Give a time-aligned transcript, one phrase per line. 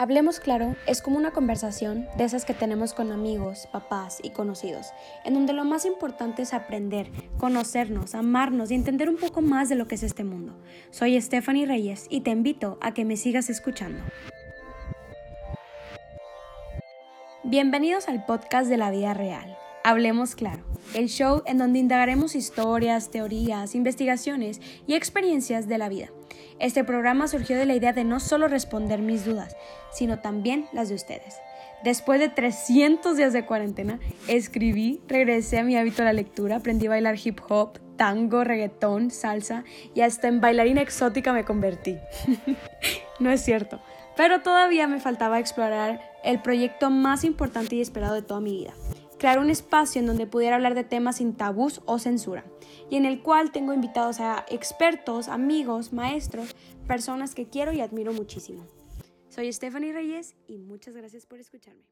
[0.00, 4.92] Hablemos claro es como una conversación de esas que tenemos con amigos, papás y conocidos,
[5.24, 9.74] en donde lo más importante es aprender, conocernos, amarnos y entender un poco más de
[9.74, 10.54] lo que es este mundo.
[10.92, 14.00] Soy Stephanie Reyes y te invito a que me sigas escuchando.
[17.42, 19.58] Bienvenidos al podcast de la vida real.
[19.88, 20.62] Hablemos claro,
[20.92, 26.10] el show en donde indagaremos historias, teorías, investigaciones y experiencias de la vida
[26.60, 29.56] este programa surgió de la idea de no solo responder mis dudas,
[29.92, 31.36] sino también las de ustedes.
[31.84, 36.86] Después de 300 días de cuarentena, escribí, regresé a mi hábito de la lectura, aprendí
[36.86, 39.64] a bailar hip hop, tango, reggaetón, salsa
[39.94, 41.96] y hasta en bailarina exótica me convertí.
[43.20, 43.80] no es cierto,
[44.16, 48.74] pero todavía me faltaba explorar el proyecto más importante y esperado de toda mi vida,
[49.18, 52.44] crear un espacio en donde pudiera hablar de temas sin tabús o censura,
[52.90, 56.54] y en el cual tengo invitados a expertos, amigos, maestros,
[56.86, 58.64] personas que quiero y admiro muchísimo.
[59.28, 61.84] Soy Stephanie Reyes y muchas gracias por escucharme.